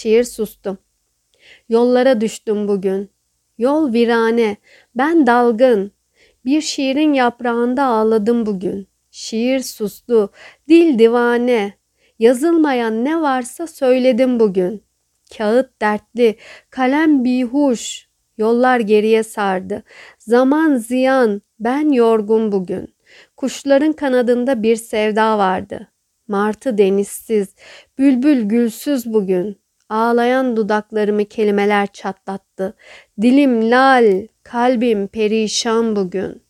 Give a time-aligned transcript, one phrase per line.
[0.00, 0.78] Şiir sustu.
[1.68, 3.10] Yollara düştüm bugün.
[3.58, 4.56] Yol virane,
[4.94, 5.92] ben dalgın.
[6.44, 8.88] Bir şiirin yaprağında ağladım bugün.
[9.10, 10.30] Şiir sustu,
[10.68, 11.74] dil divane.
[12.18, 14.82] Yazılmayan ne varsa söyledim bugün.
[15.38, 16.36] Kağıt dertli,
[16.70, 18.08] kalem bihuş.
[18.38, 19.82] Yollar geriye sardı.
[20.18, 22.94] Zaman ziyan, ben yorgun bugün.
[23.36, 25.88] Kuşların kanadında bir sevda vardı.
[26.28, 27.54] Martı denizsiz,
[27.98, 29.59] bülbül gülsüz bugün.
[29.90, 32.74] Ağlayan dudaklarımı kelimeler çatlattı.
[33.22, 36.49] Dilim lal, kalbim perişan bugün.''